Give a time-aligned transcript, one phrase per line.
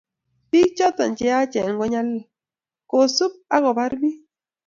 [0.51, 2.21] Bik choto cheyachen kinyalil,
[2.89, 4.17] kosup ako bar bik.